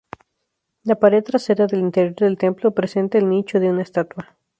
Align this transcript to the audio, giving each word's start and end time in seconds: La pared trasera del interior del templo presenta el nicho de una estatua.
La 0.81 0.95
pared 0.95 1.23
trasera 1.23 1.67
del 1.67 1.81
interior 1.81 2.15
del 2.15 2.35
templo 2.35 2.71
presenta 2.73 3.19
el 3.19 3.29
nicho 3.29 3.59
de 3.59 3.69
una 3.69 3.83
estatua. 3.83 4.35